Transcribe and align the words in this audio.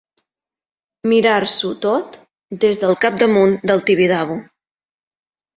Mirar-s'ho 1.11 1.69
tot 1.83 2.17
des 2.65 2.81
del 2.85 2.97
capdamunt 3.05 3.55
del 3.73 3.85
Tibidabo. 3.91 4.43